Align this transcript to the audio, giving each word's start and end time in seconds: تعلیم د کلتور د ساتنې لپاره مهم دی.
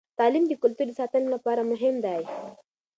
تعلیم 0.19 0.43
د 0.47 0.53
کلتور 0.63 0.85
د 0.89 0.93
ساتنې 0.99 1.27
لپاره 1.35 1.61
مهم 1.71 1.95
دی. 2.05 2.21